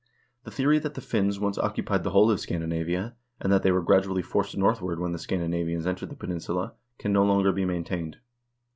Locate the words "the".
0.45-0.49, 0.95-0.99, 2.03-2.09, 5.11-5.19, 6.09-6.15